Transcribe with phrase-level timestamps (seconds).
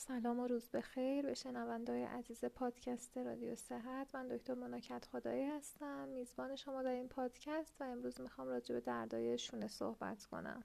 [0.00, 4.14] سلام و روز بخیر به شنوندای عزیز پادکست رادیو صحت.
[4.14, 6.08] من دکتر مناکت خدایی هستم.
[6.08, 10.64] میزبان شما در این پادکست و امروز می‌خوام راجع به دردای شونه صحبت کنم.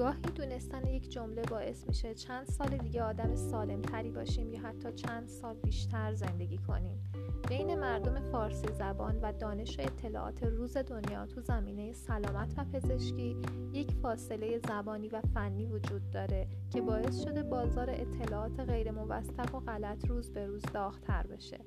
[0.00, 4.92] گاهی دونستن یک جمله باعث میشه چند سال دیگه آدم سالم تری باشیم یا حتی
[4.92, 7.12] چند سال بیشتر زندگی کنیم.
[7.48, 13.36] بین مردم فارسی زبان و دانش و اطلاعات روز دنیا تو زمینه سلامت و پزشکی
[13.72, 19.60] یک فاصله زبانی و فنی وجود داره که باعث شده بازار اطلاعات غیر موثق و
[19.60, 21.58] غلط روز به روز داغتر بشه.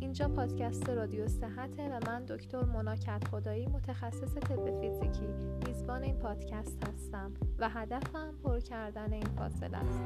[0.00, 5.26] اینجا پادکست رادیو صحته و من دکتر مناکت خدایی متخصص طب فیزیکی
[5.66, 10.02] میزبان این پادکست هستم و هدفم پر کردن این فاصله است.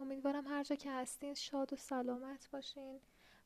[0.00, 3.00] امیدوارم هر جا که هستین شاد و سلامت باشین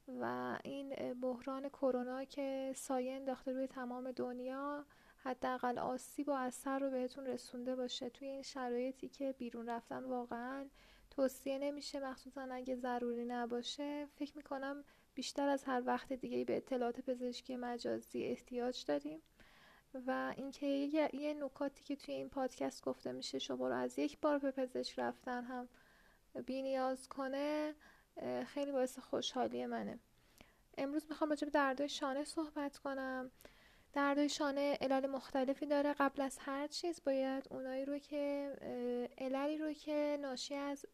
[0.08, 4.84] و این بحران کرونا که سایه انداخته روی تمام دنیا
[5.16, 10.66] حداقل آسیب و اثر رو بهتون رسونده باشه توی این شرایطی که بیرون رفتن واقعا
[11.16, 14.06] توصیه نمیشه مخصوصا اگه ضروری نباشه.
[14.14, 19.22] فکر می‌کنم بیشتر از هر وقت دیگه به اطلاعات پزشکی مجازی احتیاج داریم.
[20.06, 24.38] و اینکه یه, نکاتی که توی این پادکست گفته میشه شما رو از یک بار
[24.38, 25.68] به پزشک رفتن هم
[26.46, 27.74] بی نیاز کنه
[28.46, 29.98] خیلی باعث خوشحالی منه.
[30.78, 33.30] امروز می‌خوام راجع به دردای شانه صحبت کنم.
[33.92, 35.92] دردای شانه علل مختلفی داره.
[35.92, 38.52] قبل از هر چیز باید اونایی رو که
[39.18, 40.86] عللی رو که ناشی از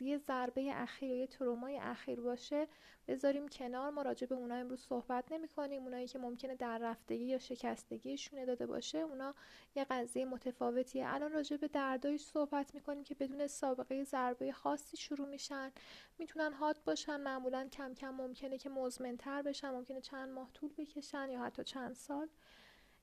[0.00, 2.66] یه ضربه اخیر یه ترومای اخیر باشه
[3.08, 3.90] بذاریم کنار.
[3.90, 8.46] ما راجع به اونا امروز صحبت نمی کنیم اونایی که ممکنه در رفتگی یا شکستگیشونه
[8.46, 9.34] داده باشه اونا
[9.76, 11.14] یه قضیه متفاوتیه.
[11.14, 15.72] الان راجع به دردایی صحبت می‌کنیم که بدون سابقه ضربه خاصی شروع میشن.
[16.18, 21.30] می‌تونن حاد باشن معمولا کم کم ممکنه که مزمنتر بشن ممکنه چند ماه طول بکشن
[21.30, 22.28] یا حتی چند سال.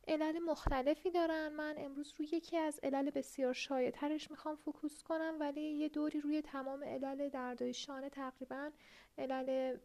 [0.08, 1.48] علل مختلفی دارن.
[1.48, 6.22] من امروز روی یکی از علل بسیار شایع ترش می‌خوام فوکوس کنم ولی یه دوری
[6.22, 8.72] روی تمام علل دردای شانه تقریبا
[9.18, 9.78] علل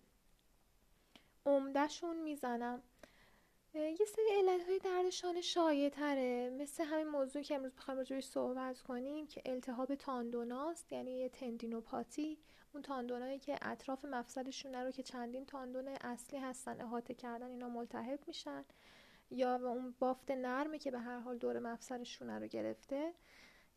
[1.47, 2.82] عمدهشون می‌زنم.
[3.75, 6.50] یه سری علت های درد شانه شایع تره.
[6.50, 12.38] مثل همین موضوع که امروز بخوایم راجبش صحبت کنیم که التهاب تاندوناست یعنی یه تندینوپاتی.
[12.75, 17.69] اون تاندونایی که اطراف مفصل شونه رو که چندین تاندون اصلی هستن احاطه کردن اینا
[17.69, 18.64] ملتهب میشن.
[19.30, 23.14] یا اون بافت نرمی که به هر حال دور مفصل شونه رو گرفته.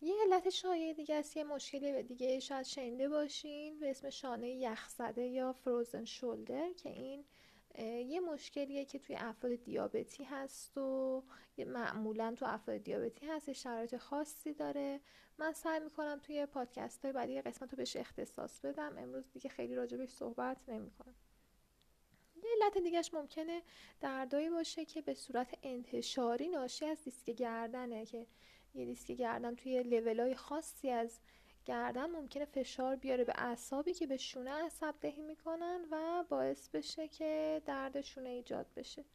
[0.02, 5.24] یه علت شایع دیگه است یه مشکلی دیگه شاید شنیده باشین به اسم شانه یخزده
[5.24, 7.26] یا فروزن شولدر که این
[8.10, 11.24] یه مشکلیه که توی افراد دیابتی هست و
[11.58, 15.00] معمولا تو افراد دیابتی هست شرایط خاصی داره.
[15.38, 18.98] من سعی می‌کنم توی پادکست های بعدی قسمت رو بهش اختصاص بدم.
[18.98, 21.16] امروز دیگه خیلی راجبش صحبت نمی‌کنم.
[22.44, 23.62] یه علت دیگهش ممکنه
[24.02, 28.28] دردایی باشه که به صورت انتشاری ناشی از دیسک گردنه که
[28.76, 31.20] یه دیسک گردن توی لولای خاصی از
[31.66, 37.08] گردن ممکنه فشار بیاره به اعصابی که به شونه عصب دهی می‌کنن و باعث بشه
[37.08, 39.06] که درد شونه ایجاد بشه.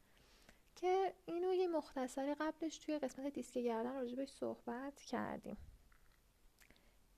[0.77, 5.57] که اینو یه مختصری قبلش توی قسمت دیسک گردن راجبش صحبت کردیم.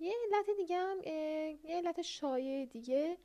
[0.01, 3.17] یه علت دیگه هم یه علت شایع دیگه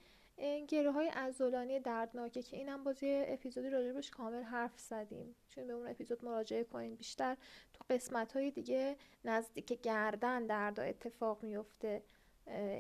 [0.67, 5.35] گره های ازولانی دردناکه که اینم باز یه اپیزودی راجبش کامل حرف زدیم.
[5.47, 7.37] چون به اون اپیزود مراجعه کنین بیشتر.
[7.73, 12.03] تو قسمت های دیگه نزدیک گردن دردا اتفاق میفته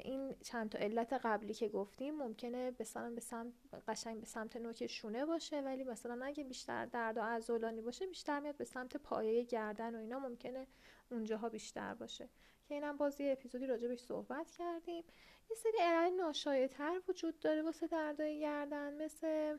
[0.03, 3.53] این چند تا علت قبلی که گفتیم ممکنه مثلا به سمت
[3.87, 8.57] قشنگ به سمت نوک شونه باشه ولی مثلا اگه بیشتر درد ازولانی باشه بیشتر میاد
[8.57, 10.19] به سمت پایه گردن و اینا.
[10.19, 10.67] ممکنه
[11.11, 12.29] اونجاها بیشتر باشه.
[12.67, 15.03] که اینم باز یه اپیزودی راجبش صحبت کردیم.
[15.49, 19.57] یه سری علل ناشایع‌تر وجود داره واسه دردای گردن مثل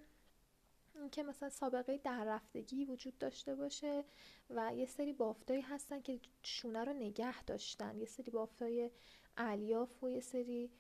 [1.13, 4.05] که مثلا سابقه در رفتگی وجود داشته باشه
[4.51, 7.99] و یه سری بافتایی هستن که شونه رو نگه داشتن.
[7.99, 8.91] یه سری بافتای
[9.37, 10.71] الیاف و یه سری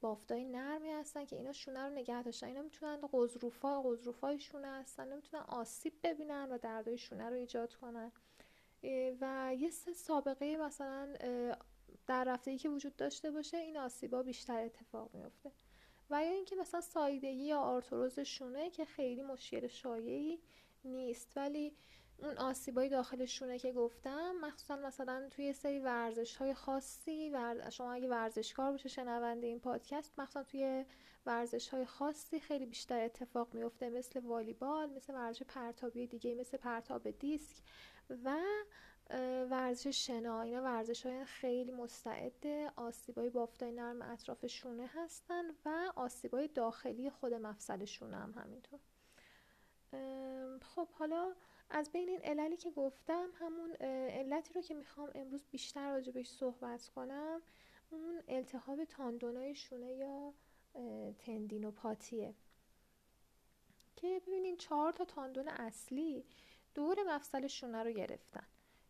[0.00, 2.46] بافتای نرمی هستن که اینا شونه رو نگه داشتن.
[2.46, 5.16] اینا می‌تونن قضروفا قضروفای شونه هستن.
[5.16, 8.12] می‌تونن آسیب ببینن و دردای شونه رو ایجاد کنن.
[9.20, 11.14] و یه سابقه مثلا
[12.06, 15.52] در رفتگی که وجود داشته باشه این آسیبا بیشتر اتفاق میفته
[16.10, 20.40] و یا اینکه مثلا سایدگی یا آرتروز شونه که خیلی مشکل شایعی
[20.84, 21.32] نیست.
[21.36, 21.76] ولی
[22.18, 27.32] اون آسیبای داخل شونه که گفتم مخصوصا مثلا توی سری ورزش های خاصی
[27.70, 30.84] شما اگه ورزشکار باشه شنونده این پادکست مخصوصا توی
[31.26, 37.10] ورزش های خاصی خیلی بیشتر اتفاق میفته مثل والیبال مثل ورزش پرتابی دیگه مثل پرتاب
[37.10, 37.56] دیسک.
[38.24, 38.36] و
[39.50, 42.46] ورزش شنا اینا ورزش های خیلی مستعد
[42.76, 48.80] آسیبای بافتای نرم اطراف شونه هستن و آسیبای داخلی خود مفصل شونه هم همینطور.
[50.62, 51.34] خب حالا
[51.70, 56.88] از بین این عللی که گفتم همون علتی رو که می‌خوام امروز بیشتر راجبش صحبت
[56.88, 57.42] کنم
[57.90, 60.34] اون التهاب تاندونای شونه یا
[61.18, 62.34] تندینوپاتیه.
[63.96, 66.24] که ببینین چهار تا تاندون اصلی
[66.74, 68.46] دور مفصل شونه رو گرفتن.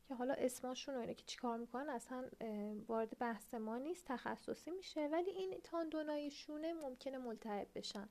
[0.08, 2.24] که حالا اسماشون رو اینه که چیکار می‌کنن اصلا
[2.88, 5.06] وارد بحث ما نیست تخصصی میشه.
[5.06, 8.08] ولی این تاندونای شونه ممکنه ملتهب بشن.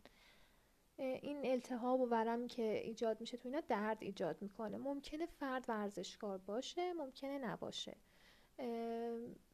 [0.98, 4.78] این التهاب و ورم که ایجاد میشه تو اینا درد ایجاد می‌کنه.
[4.78, 7.98] ممکنه فرد ورزشکار باشه ممکنه نباشه.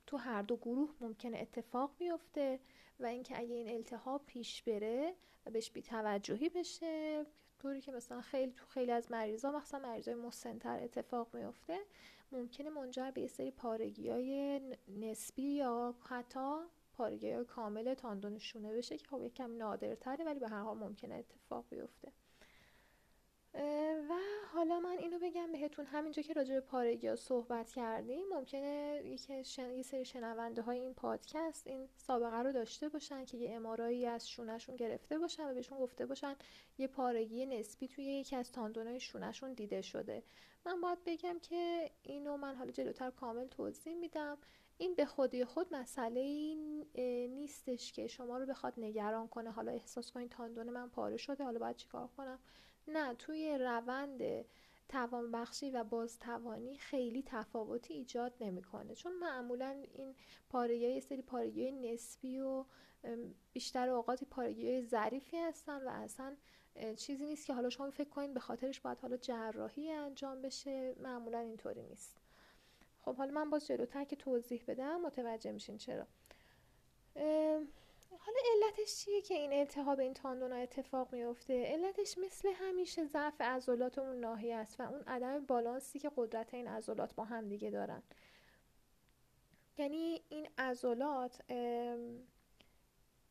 [0.07, 2.59] تو هر دو گروه ممکنه اتفاق بیفته
[2.99, 5.15] و اینکه اگه این التهاب پیش بره
[5.45, 7.25] و بهش بیتوجهی بشه
[7.59, 11.79] طوری که مثلا خیلی تو خیلی از مریضا مخصوصا مریضای مسنتر اتفاق میفته
[12.31, 16.57] ممکنه منجر به یه سری پارگی های نسبی یا حتی
[16.93, 21.15] پارگی های کامل تاندون شونه بشه که خب یکم نادرتره ولی به هر حال ممکنه
[21.15, 22.11] اتفاق بیفته
[24.09, 24.13] و
[24.53, 29.43] حالا من اینو بگم بهتون همینجا که راجع به پارگی ها صحبت کردیم ممکنه یکی
[29.43, 29.71] شن...
[29.71, 34.29] یه سری شنونده های این پادکست این سابقه رو داشته باشن که یه امارایی از
[34.29, 36.35] شونهشون گرفته باشن و بهشون گفته باشن
[36.77, 40.23] یه پارگی نسبی توی یکی از تاندونای شونهشون دیده شده.
[40.65, 44.37] من باید بگم که اینو من حالا جلوتر کامل توضیح میدم.
[44.77, 46.55] این به خودی خود مسئله
[47.27, 49.51] نیستش که شما رو بخواد نگران کنه.
[49.51, 52.39] حالا احساس کنید تاندون من پاره شده حالا باید چیکار کنم؟
[52.87, 54.45] نه توی روند
[54.89, 58.95] توانبخشی و بازتوانی خیلی تفاوتی ایجاد نمی‌کنه.
[58.95, 60.15] چون معمولا این
[60.49, 62.65] پارگی یه سری پارگی نسبی و
[63.53, 66.35] بیشتر اوقاتی پارگی ظریفی هستن و اصلا
[66.97, 70.95] چیزی نیست که حالا شما فکر کنید به خاطرش باید حالا جراحی انجام بشه.
[70.99, 72.17] معمولا اینطوری نیست.
[73.01, 76.07] خب حالا من باز جلوتر که توضیح بدم متوجه میشین چرا.
[78.17, 83.97] حالا علتش چیه که این التهاب این تاندونا اتفاق میفته؟ علتش مثل همیشه ضعف عضلات
[83.99, 88.03] اون ناحیه است و اون عدم بالانسی که قدرت این عضلات با هم دیگه دارن.
[89.77, 91.41] یعنی این عضلات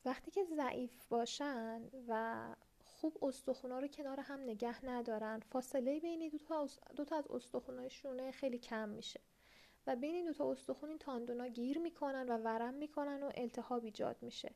[0.05, 2.45] وقتی که ضعیف باشن و
[2.85, 7.91] خوب استخونا رو کنار هم نگه ندارن فاصله بین دو تا, دو تا از استخونای
[7.91, 9.21] شونه خیلی کم میشه
[9.87, 13.85] و بین این دو تا استخون این تاندونا گیر می‌کنن و ورم می‌کنن و التهاب
[13.85, 14.55] ایجاد میشه.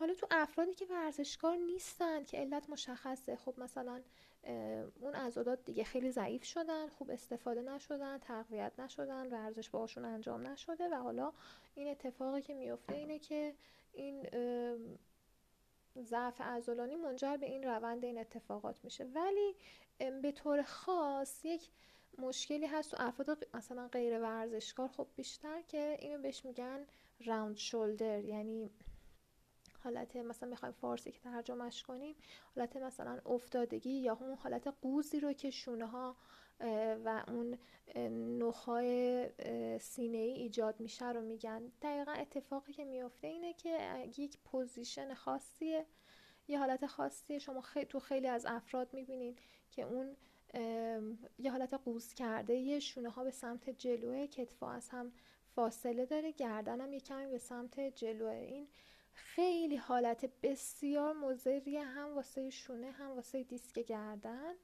[0.00, 4.02] حالا تو افرادی که ورزشکار نیستن که علت مشخصه خب مثلا
[5.00, 10.88] اون عضلات دیگه خیلی ضعیف شدن خوب استفاده نشدن تقویت نشدن ورزش باشون انجام نشده
[10.88, 11.32] و حالا
[11.74, 13.54] این اتفاقی که میفته اینه که
[13.92, 14.26] این
[16.02, 19.04] ضعف عضلانی منجر به این روند این اتفاقات میشه.
[19.04, 19.54] ولی
[20.22, 21.70] به طور خاص یک
[22.18, 26.86] مشکلی هست تو افراد مثلا غیر ورزشکار خب بیشتر که اینو بهش میگن
[27.26, 28.70] راوند شولدر یعنی
[29.80, 32.14] حالت مثلا می‌خوایم فارسی که ترجمهش کنیم
[32.56, 36.16] حالت مثلا افتادگی یا اون حالت قوزی رو که شونه ها
[37.04, 39.28] و انحنای
[39.78, 41.72] سینه ای ایجاد میشه رو میگن.
[41.82, 45.86] دقیقا اتفاقی که میفته اینه که یک position خاصیه
[46.48, 47.84] یه حالت خاصی شما خی...
[47.84, 49.36] تو خیلی از افراد می‌بینین
[49.70, 50.16] که اون
[51.38, 55.12] یه حالت قوز کرده یه شونه ها به سمت جلوه کتفا از هم
[55.54, 58.30] فاصله داره گردن هم یه کمی به سمت جلوه.
[58.30, 58.68] این
[59.20, 64.54] خیلی حالت بسیار مضریه هم واسه شونه هم واسه دیسک گردن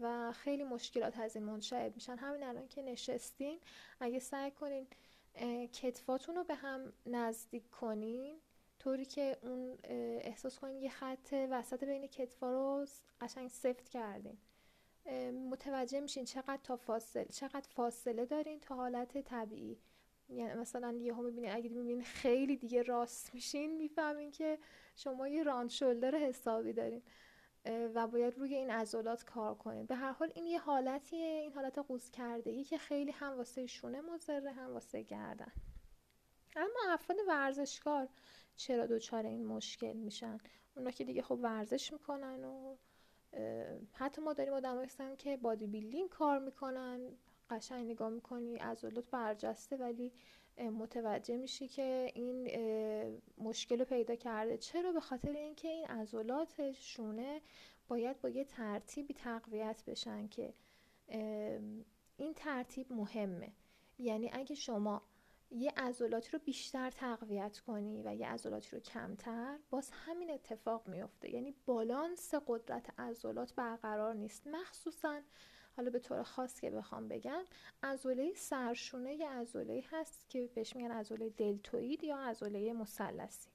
[0.00, 2.16] و خیلی مشکلات از این منشعب میشن.
[2.16, 3.58] همین الان که نشستین
[4.00, 4.86] اگه سعی کنین
[5.72, 8.36] کتفاتون رو به هم نزدیک کنین
[8.78, 12.86] طوری که اون احساس کنین یه خط وسط بین کتفا رو
[13.20, 14.38] قشنگ سفت کردین.
[15.50, 19.78] متوجه میشین چقدر تا فاصله چقدر فاصله دارین تا حالت طبیعی.
[20.30, 24.58] یعنی مثلا یه هم می‌بینین اگه می‌بینین خیلی دیگه راست میشین می‌فهمین که
[24.96, 27.02] شما یه راند شولدر حسابی دارین
[27.94, 31.78] و باید روی این عضلات کار کنید به هر حال این یه حالتیه این حالت
[31.78, 35.52] قوز کردگی که خیلی هم واسه شونه مضره هم واسه گردن.
[36.56, 38.08] اما افراد ورزشکار
[38.56, 40.38] چرا دچار این مشکل میشن؟
[40.76, 42.76] اونا که دیگه خب ورزش می‌کنن و
[43.92, 47.00] حتی ما داریم آدم هستن که بادی بیلدینگ کار می‌کنن.
[47.50, 50.12] قشنگ نگاه می‌کنی عضلات برجسته ولی
[50.58, 52.48] متوجه میشی که این
[53.38, 54.58] مشکل رو پیدا کرده.
[54.58, 57.40] چرا؟ به خاطر اینکه این عضلات شونه
[57.88, 60.54] باید با یه ترتیبی تقویت بشن که
[62.16, 63.52] این ترتیب مهمه.
[63.98, 65.02] یعنی اگه شما
[65.50, 71.30] یه عضلاتی رو بیشتر تقویت کنی و یه عضلاتی رو کمتر باز همین اتفاق میفته
[71.30, 74.46] یعنی بالانس قدرت عضلات برقرار نیست.
[74.46, 75.20] مخصوصا
[75.76, 77.44] حالا به طور خاص که بخوام بگم
[77.82, 83.50] عضله سرشونه یه عضله هست که بهش میگن عضله دلتوید یا عضله مثلثی.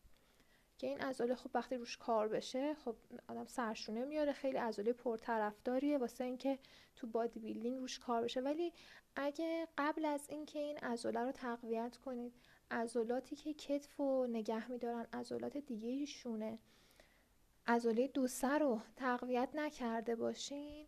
[0.77, 2.95] که این عضله خب وقتی روش کار بشه خب
[3.27, 6.59] آدم سرشونه میاره خیلی عضله پرطرفداریه واسه اینکه
[6.95, 8.41] تو بادی بیلدینگ روش کار بشه.
[8.41, 8.73] ولی
[9.15, 12.33] اگه قبل از اینکه این عضله رو تقویت کنید
[12.71, 16.59] عضلاتی که کتف و نگه میدارن عضلات دیگه شونه
[17.67, 20.87] عضله دوسه رو تقویت نکرده باشین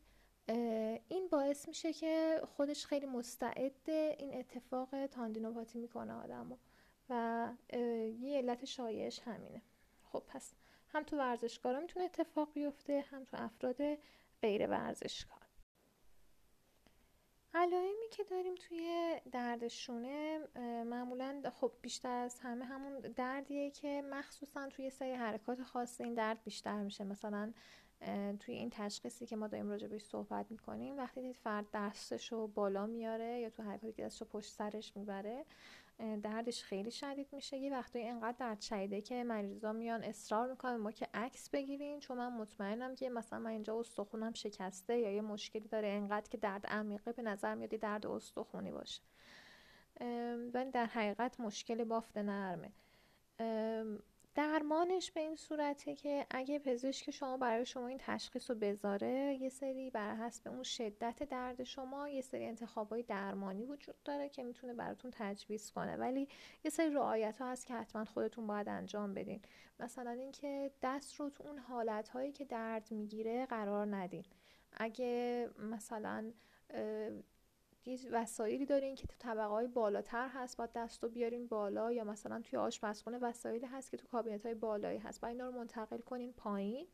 [1.08, 6.58] این باعث میشه که خودش خیلی مستعد این اتفاق تاندینوپاتی می‌کنه آدمو.
[7.10, 7.50] و
[8.20, 9.62] یه علت شایعش همینه.
[10.04, 10.54] خب پس
[10.89, 13.77] هم تو ورزشکارا می‌تونه اتفاق بیفته هم تو افراد
[14.42, 15.38] غیر ورزشکار.
[17.54, 20.39] علائمی که داریم توی درد شونه
[20.84, 26.44] معمولا خب بیشتر از همه همون دردیه که مخصوصا توی سری حرکات خاص این درد
[26.44, 27.04] بیشتر میشه.
[27.04, 27.54] مثلا
[28.39, 32.48] توی این تشخیصی که ما داریم راجع بهش صحبت می‌کنیم وقتی دید فرد دستش رو
[32.48, 35.46] بالا میاره یا تو حرکاتی که دستش رو پشت سرش می‌بره
[36.24, 37.58] دردش خیلی شدید میشه.
[37.58, 42.18] یه وقتی اینقدر درد شدیده که مریضا میان اصرار می‌کنن ما که عکس بگیرین چون
[42.18, 46.68] من مطمئنم که مثلا من اینجا استخونم شکسته یا یه مشکلی داره اینقدر که درد
[46.68, 49.01] عمیقه به نظر میاد درد استخونی باشه.
[50.54, 52.72] ولی در حقیقت مشکل بافت نرمه.
[54.38, 59.50] درمانش به این صورته که اگه پزشک شما برای شما این تشخیص رو بذاره یه
[59.50, 64.74] سری بر حسب اون شدت درد شما یه سری انتخابای درمانی وجود داره که می‌تونه
[64.74, 65.96] براتون تجویز کنه.
[65.96, 66.27] ولی
[66.63, 69.41] یه سری رعایت ها هست که حتما خودتون باید انجام بدین.
[69.79, 74.25] مثلا اینکه دست رو تو اون حالت هایی که درد می‌گیره قرار ندین.
[74.72, 76.32] اگه مثلا
[77.88, 82.03] یه وسایلی دارین که تو طبقه های بالاتر هست باید دست رو بیارین بالا یا
[82.03, 85.22] مثلا توی آشپزخونه وسایلی هست که تو کابینت های بالایی هست.
[85.22, 86.88] باید اینا رو منتقل کنین پایین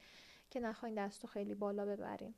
[0.49, 2.35] که نخواین دست رو خیلی بالا ببرین.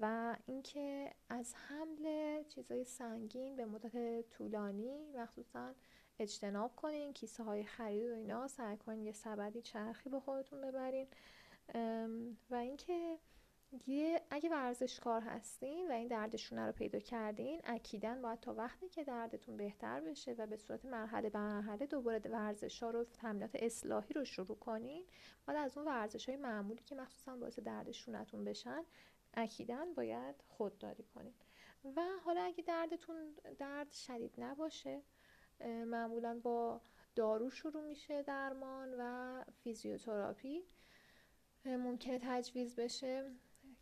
[0.00, 5.74] و اینکه از حمل چیزای سنگین به مدت طولانی مخصوصا
[6.18, 11.06] اجتناب کنین کیسه های خرید و اینا سعی کنین یه سبدی چرخی به خودتون ببرین.
[12.50, 13.18] و اینکه
[13.86, 19.04] یه اگه ورزشکار هستین و این دردشونه رو پیدا کردین اکیدن باید تا وقتی که
[19.04, 24.14] دردتون بهتر بشه و به صورت مرحله به مرحله دوباره ورزش ها رو تمرینات اصلاحی
[24.14, 25.04] رو شروع کنین
[25.46, 28.84] باید از اون ورزش های معمولی که مخصوصا باعث دردشونتون بشن
[29.34, 31.34] اکیدن باید خودداری کنین.
[31.96, 33.16] و حالا اگه دردتون
[33.58, 35.02] درد شدید نباشه
[35.86, 36.80] معمولا با
[37.14, 40.62] دارو شروع میشه درمان و فیزیوتراپی.
[41.64, 43.30] ممکنه تجویز بشه.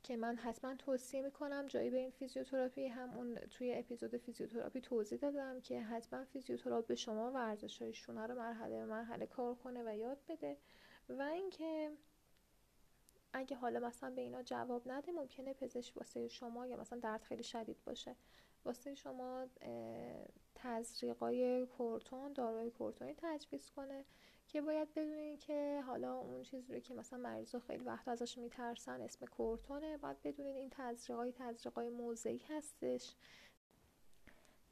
[0.02, 5.60] که من حتما توصیه می‌کنم جایی به این فیزیوتراپی همون توی اپیزود فیزیوتراپی توضیح دادم
[5.60, 9.96] که حتما فیزیوتراپ به شما ورزش های شونه رو مرحله به مرحله کار کنه و
[9.96, 10.56] یاد بده.
[11.08, 11.90] و اینکه
[13.32, 17.42] اگه حالا مثلا به اینا جواب نده ممکنه پزشک واسه شما یا مثلا درد خیلی
[17.42, 18.16] شدید باشه.
[18.64, 19.46] واسه شما
[20.54, 24.04] تزریقای کورتون داروی کورتونی تجویز کنه.
[24.52, 29.00] که باید بدونین که حالا اون چیزی رو که مثلا مریضا خیلی وقت ازش میترسن
[29.00, 33.14] اسم کورتونه باید بدونین این تزریقای تزریقای موضعی هستش.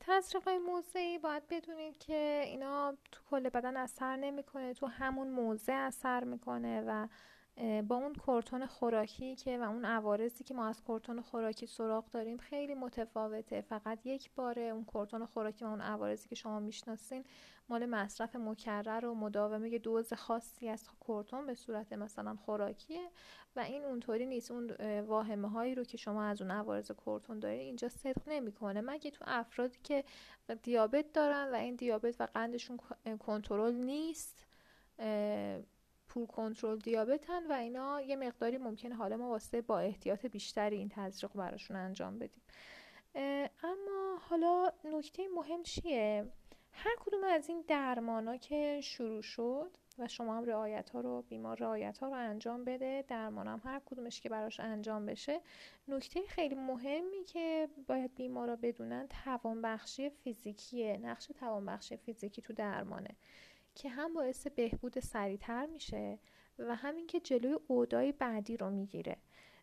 [0.01, 6.25] تزریقای موضعی باید بدونید که اینا تو کل بدن اثر نمی‌کنه تو همون موضع اثر
[6.25, 7.09] می‌کنه و
[7.89, 12.37] با اون کورتون خوراکی که و اون عوارضی که ما از کورتون خوراکی سراغ داریم
[12.37, 13.61] خیلی متفاوته.
[13.61, 17.25] فقط یک باره اون کورتون خوراکی و اون عوارضی که شما می‌شناسین
[17.69, 23.11] مال مصرف مکرر و مداومه یه دوز خاصی از کورتون به صورت مثلا خوراکیه
[23.57, 24.51] و این اونطوری نیست.
[24.51, 28.81] اون واهمه هایی رو که شما از اون عوارض کورتون دارید اینجا صدق نمی‌کنه.
[28.81, 30.05] مگه تو افرادی که
[30.63, 32.79] دیابت دارن و این دیابت و قندشون
[33.19, 34.47] کنترل نیست
[36.11, 40.89] پول کنترل دیابتن و اینا یه مقداری ممکنه حالا ما واسه با احتیاط بیشتری این
[40.89, 42.43] تزریق براشون انجام بدیم.
[43.63, 46.27] اما حالا نکته مهم چیه؟
[46.73, 51.23] هر کدوم از این درمان ها که شروع شد و شما هم رعایت ها رو
[51.23, 55.41] بیمار رعایت ها رو انجام بده درمان هم هر کدومش که براش انجام بشه
[55.89, 63.17] نکته خیلی مهمی که باید بیمارا بدونن توانبخشی فیزیکیه نقش توانبخشی فیزیکی تو درمانه.
[63.75, 66.19] که هم باعث بهبود سریعتر میشه
[66.59, 69.17] و همین که جلوی اودای بعدی رو می‌گیره.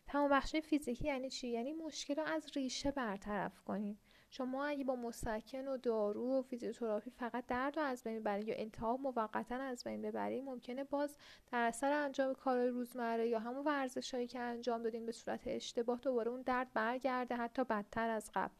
[0.06, 3.98] توانبخشی فیزیکی یعنی چی؟ یعنی مشکل رو از ریشه برطرف کنیم
[4.30, 8.54] شما اگه با مسکن و دارو و فیزیوتراپی فقط درد رو از بین ببرید یا
[8.54, 11.16] التهاب موقتا از بین ببرید ممکنه باز
[11.52, 16.30] در اثر انجام کارهای روزمره یا همون ورزشهایی که انجام دادین به صورت اشتباه دوباره
[16.30, 18.54] اون درد برگرده حتی بدتر از قبل.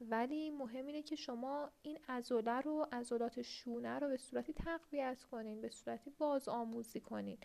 [0.00, 5.60] ولی مهم اینه که شما این عضله رو عضلات شونه رو به صورتی تقویت کنین
[5.60, 7.38] به صورتی باز آموزی کنین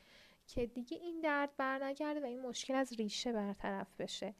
[0.47, 4.35] که دیگه این درد برنگرده و این مشکل از ریشه برطرف بشه.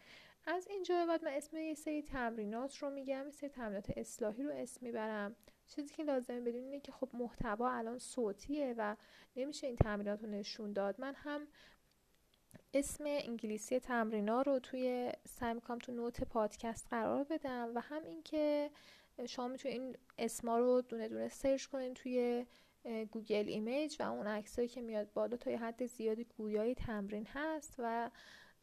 [0.46, 4.51] از اینجا بعد من اسم یه سری تمرینات رو میگم یه سری تمرینات اصلاحی رو
[4.53, 5.36] اسم می‌برم.
[5.68, 8.96] چیزی که لازمه بدون اینه که خب محتوا الان صوتیه و
[9.36, 11.01] نمیشه این تمرینات رو نشون داد.
[11.01, 11.48] من هم
[12.74, 18.70] اسم انگلیسی تمرینا رو توی سعی می‌کنم تو نوت پادکست قرار بدم و هم اینکه
[19.28, 22.46] شما می‌تونید این اسما رو دونه دونه سرچ کنین توی
[23.12, 27.75] Google Image و اون عکسایی که میاد بالا تا یه حد زیادی گویای تمرین هست
[27.78, 28.10] و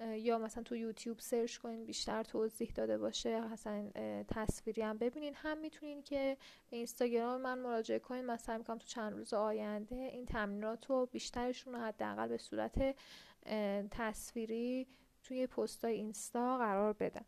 [0.00, 3.90] یا مثلا تو یوتیوب search کنین بیشتر توضیح داده باشه اصلا
[4.28, 5.34] تصویری هم ببینین.
[5.34, 6.36] هم می‌تونین که
[6.70, 8.24] به اینستاگرام من مراجعه کنین.
[8.24, 12.96] سعی می‌کنم تو چند روز آینده این تمرینات رو بیشترشون رو حداقل به صورت
[13.90, 14.86] تصویری
[15.22, 17.24] توی پستای اینستا قرار بدم.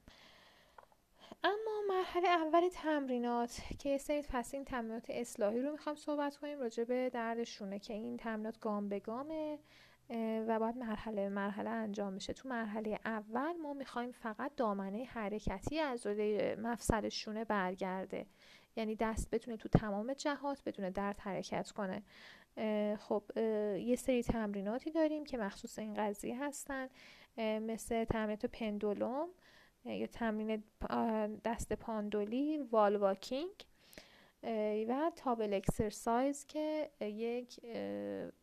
[1.44, 6.84] اما مرحله اول تمرینات که سری پس این تمرینات اصلاحی رو می‌خوام صحبت کنیم راجع
[6.84, 9.58] به درد شونه که این تمرینات گام به گامه
[10.48, 12.32] و باید مرحله مرحله انجام میشه.
[12.32, 16.06] تو مرحله اول ما می‌خوایم فقط دامنه حرکتی از
[16.58, 18.26] مفصل شونه برگرده.
[18.76, 22.02] یعنی دست بتونه تو تمام جهات بتونه درد حرکت کنه.
[22.98, 23.22] خب
[23.78, 26.88] یه سری تمریناتی داریم که مخصوص این قضیه هستن
[27.38, 29.28] مثل تمرینات پندولوم
[29.84, 30.64] یا تمرین
[31.44, 33.66] دست پاندولی وال واکینگ
[34.88, 37.60] و تابل اکسرسایز که یک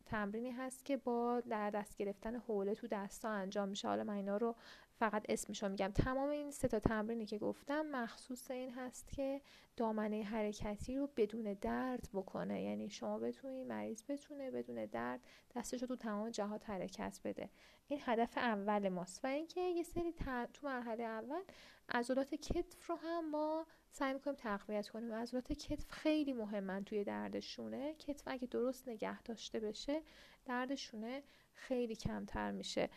[0.06, 3.88] تمرینی هست که با در دست گرفتن حوله تو دستا انجام میشه.
[3.88, 4.54] حالا من اینا رو
[4.98, 5.92] فقط اسمشو میگم.
[5.94, 9.40] تمام این سه تا تمرینی که گفتم مخصوص این هست که
[9.76, 12.62] دامنه حرکتی رو بدون درد بکنه.
[12.62, 15.20] یعنی شما بتونی مریض بتونه بدون درد
[15.56, 17.50] دستش رو تو تمام جهات حرکت بده.
[17.88, 19.24] این هدف اول ماست.
[19.24, 20.12] و اینکه یه سری
[20.52, 21.42] تو مرحله اول
[21.88, 25.12] عضلات کتف رو هم ما سعی می‌کنیم تقویت کنیم.
[25.12, 27.94] عضلات کتف خیلی مهمن توی دردشونه.
[27.94, 30.02] کتف اگه درست نگه داشته بشه
[30.44, 32.88] دردشونه خیلی کمتر میشه.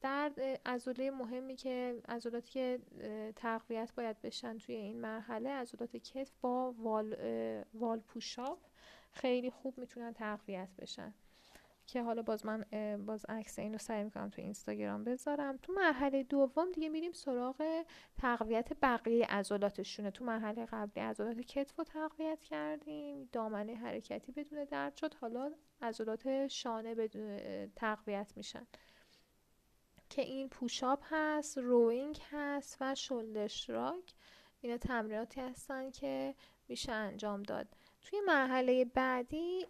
[0.00, 2.80] درد عضله مهمی که عضلاتی که
[3.36, 7.16] تقویت باید بشن توی این مرحله عضلات کتف با وال,
[7.74, 8.58] وال پوشاپ
[9.12, 11.14] خیلی خوب می‌تونن تقویت بشن.
[11.86, 12.64] که حالا باز من
[13.06, 15.58] باز عکس اینو سعی می‌کنم تو اینستاگرام بذارم.
[15.62, 17.84] تو مرحله دوم دیگه میریم سراغ
[18.18, 20.10] تقویت بقیه عضلاتشونه.
[20.10, 25.14] تو مرحله قبلی عضلات کتف رو تقویت کردیم دامنه حرکتی بدون درد شد.
[25.14, 27.38] حالا عضلات شانه بدون
[27.76, 28.66] تقویت میشن.
[30.10, 33.48] که این پوشاپ هست روینگ هست و شولدر
[34.60, 36.34] اینا تمریناتی هستن که
[36.68, 37.68] میشه انجام داد.
[38.02, 39.66] توی مرحله بعدی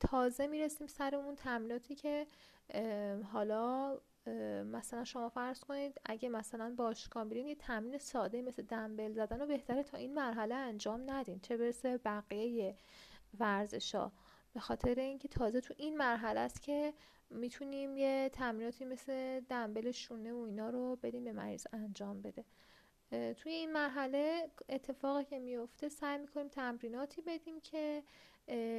[0.00, 2.26] تازه می‌رسیم سر اون تمریناتی که
[3.32, 3.98] حالا
[4.64, 9.46] مثلا شما فرض کنید اگه مثلا باشگاه میرین یه تمرین ساده مثل دنبل زدن رو
[9.46, 11.40] بهتره تا این مرحله انجام ندین.
[11.40, 12.76] چه برسه بقیه
[13.40, 14.12] ورزشا
[14.54, 16.94] به خاطر اینکه تازه تو این مرحله است که
[17.32, 22.44] می‌تونیم یه تمریناتی مثل دنبل شونه و اینا رو بدیم به مریض انجام بده.
[23.10, 28.02] توی این مرحله اتفاقی که میفته سعی می‌کنیم تمریناتی بدیم که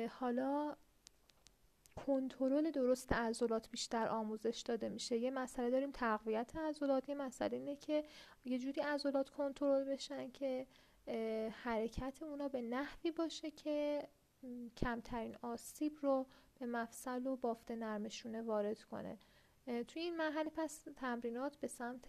[0.10, 0.76] حالا
[2.06, 5.18] کنترل درست عضلات بیشتر آموزش داده میشه.
[5.18, 8.04] یه مسئله داریم تقویت عضلات یه مسئله اینه که
[8.46, 10.68] یه جوری عضلات کنترل بشن که
[11.52, 14.08] حرکت اونا به نحوی باشه که
[14.78, 16.26] کمترین آسیب رو
[16.60, 19.18] به مفصل و بافت نرم شونه وارد کنه.
[19.88, 22.08] توی این مرحله پس تمرینات به سمت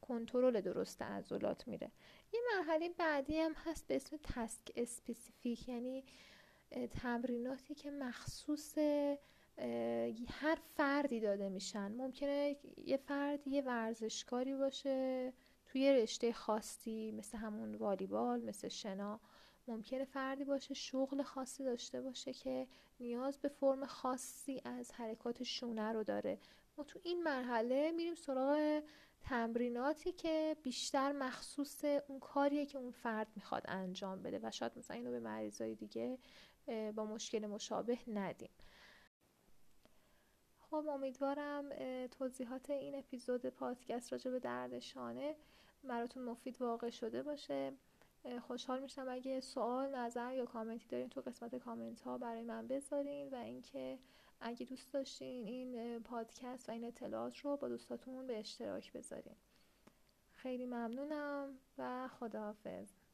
[0.00, 1.90] کنترل درست عضلات میره.
[2.32, 6.04] یه مرحله بعدی هم هست به اسم task specific یعنی
[7.02, 8.78] تمریناتی که مخصوص
[10.28, 11.92] هر فردی داده میشن.
[11.92, 15.32] ممکنه یه فرد یه ورزشکاری باشه
[15.66, 19.20] توی رشته خاصی مثل همون والیبال مثل شنا.
[19.68, 22.66] ممکنه فردی باشه شغل خاصی داشته باشه که
[23.00, 26.38] نیاز به فرم خاصی از حرکات شونه رو داره.
[26.78, 28.82] ما تو این مرحله میریم سراغ
[29.20, 34.96] تمریناتی که بیشتر مخصوص اون کاریه که اون فرد می‌خواد انجام بده و شاید مثلا
[34.96, 36.18] اینو به مریضای دیگه
[36.66, 38.50] با مشکل مشابه ندیم.
[40.58, 41.68] خب امیدوارم
[42.06, 45.36] توضیحات این اپیزود پادکست راجع به درد شانه
[45.84, 47.72] براتون مفید واقع شده باشه.
[48.46, 53.30] خوشحال میشم اگه سوال نظر یا کامنتی دارین تو قسمت کامنت ها برای من بذارین
[53.30, 53.98] و اینکه
[54.40, 59.36] اگه دوست داشتین این پادکست و این اطلاعات رو با دوستاتون به اشتراک بذارین.
[60.32, 63.05] خیلی ممنونم و خداحافظ.